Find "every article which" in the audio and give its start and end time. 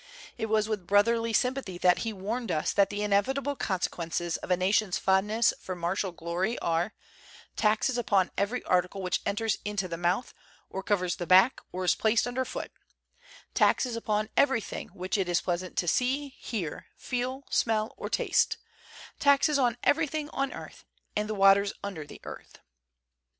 8.35-9.21